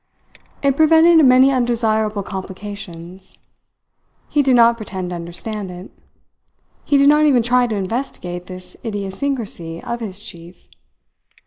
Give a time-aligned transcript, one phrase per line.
[0.63, 3.37] It prevented many undesirable complications.
[4.29, 5.91] He did not pretend to understand it.
[6.83, 10.67] He did not even try to investigate this idiosyncrasy of his chief.